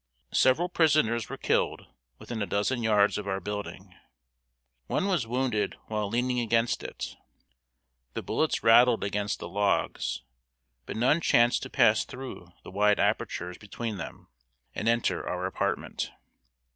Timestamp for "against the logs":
9.03-10.23